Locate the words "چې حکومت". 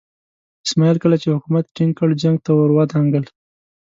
1.21-1.65